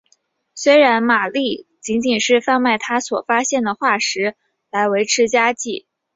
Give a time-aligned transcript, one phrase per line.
[0.55, 4.35] 虽然玛丽仅仅是贩卖她所发现的化石
[4.71, 5.85] 来维持家计。